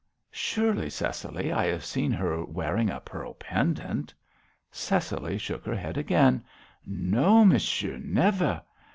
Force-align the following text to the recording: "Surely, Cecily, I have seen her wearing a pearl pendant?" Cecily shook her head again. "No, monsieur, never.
"Surely, 0.31 0.89
Cecily, 0.89 1.51
I 1.51 1.67
have 1.67 1.85
seen 1.85 2.11
her 2.11 2.43
wearing 2.43 2.89
a 2.89 2.99
pearl 2.99 3.35
pendant?" 3.35 4.11
Cecily 4.71 5.37
shook 5.37 5.63
her 5.63 5.75
head 5.75 5.95
again. 5.95 6.43
"No, 6.87 7.45
monsieur, 7.45 7.97
never. 7.99 8.63